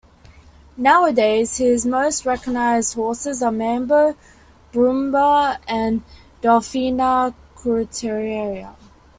Nowadays 0.77 1.57
his 1.57 1.85
most 1.85 2.25
recognized 2.25 2.95
horses 2.95 3.43
are 3.43 3.51
"Mambo", 3.51 4.15
"Bruma" 4.73 5.59
and 5.67 6.01
"Dolfina 6.41 7.35
Cuartetera". 7.55 8.73